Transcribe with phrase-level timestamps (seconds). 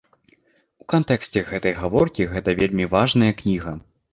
[0.83, 3.71] У кантэксце гэтай гаворкі гэта вельмі важная кніга.